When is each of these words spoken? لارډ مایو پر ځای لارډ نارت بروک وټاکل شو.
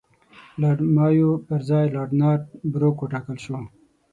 لارډ 0.61 0.79
مایو 0.95 1.29
پر 1.47 1.59
ځای 1.69 1.85
لارډ 1.95 2.11
نارت 2.21 2.45
بروک 2.71 2.95
وټاکل 2.99 3.37
شو. 3.45 3.55